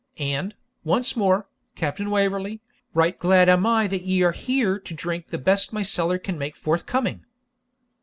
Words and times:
And, 0.17 0.55
once 0.83 1.15
more, 1.15 1.47
Captain 1.75 2.09
Waverley, 2.09 2.59
right 2.95 3.19
glad 3.19 3.47
am 3.49 3.67
I 3.67 3.85
that 3.85 4.01
ye 4.01 4.23
are 4.23 4.31
here 4.31 4.79
to 4.79 4.93
drink 4.95 5.27
the 5.27 5.37
best 5.37 5.71
my 5.73 5.83
cellar 5.83 6.17
can 6.17 6.39
make 6.39 6.55
forthcoming.' 6.55 7.23